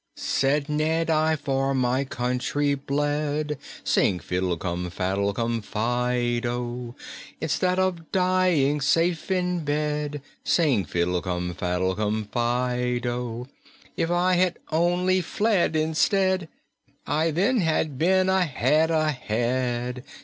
"Said 0.15 0.67
Ned: 0.67 1.11
'I 1.11 1.35
for 1.35 1.75
my 1.75 2.03
country 2.05 2.73
bled,' 2.73 3.59
Sing 3.83 4.17
fiddle 4.17 4.57
cum 4.57 4.89
faddle 4.89 5.31
cum 5.31 5.61
fi 5.61 6.39
do! 6.41 6.95
'Instead 7.39 7.77
of 7.77 8.11
dying 8.11 8.81
safe 8.81 9.29
in 9.29 9.63
bed', 9.63 10.23
Sing 10.43 10.85
fiddle 10.85 11.21
cum 11.21 11.53
faddle 11.53 11.93
cum 11.95 12.27
fi 12.33 12.97
do! 12.99 13.47
'If 13.95 14.09
I 14.09 14.33
had 14.37 14.57
only 14.71 15.21
fled, 15.21 15.75
instead, 15.75 16.49
I 17.05 17.29
then 17.29 17.61
had 17.61 17.99
been 17.99 18.27
a 18.27 18.43
head 18.43 18.89
ahead.' 18.89 20.03